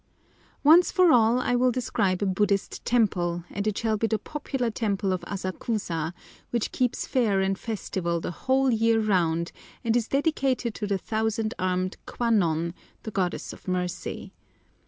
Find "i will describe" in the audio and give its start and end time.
1.39-2.23